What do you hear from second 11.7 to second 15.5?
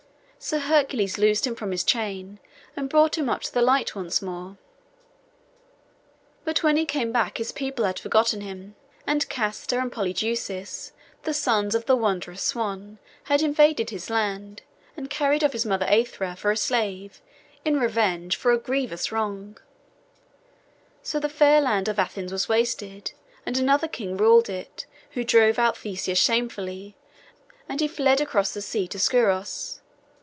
of the wondrous Swan, had invaded his land, and carried